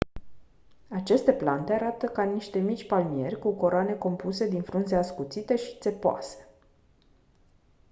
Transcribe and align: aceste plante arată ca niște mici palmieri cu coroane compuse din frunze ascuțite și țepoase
aceste 0.89 1.31
plante 1.33 1.73
arată 1.73 2.05
ca 2.05 2.23
niște 2.23 2.59
mici 2.59 2.85
palmieri 2.85 3.39
cu 3.39 3.51
coroane 3.51 3.93
compuse 3.93 4.47
din 4.47 4.61
frunze 4.61 4.95
ascuțite 4.95 5.55
și 5.55 5.77
țepoase 5.79 6.47